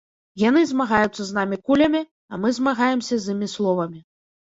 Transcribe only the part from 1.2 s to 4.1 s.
з намі кулямі, а мы змагаемся з імі словамі.